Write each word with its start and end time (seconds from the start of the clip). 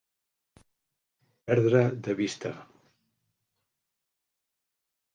Perdre 1.51 1.83
de 2.09 2.17
vista. 2.23 2.53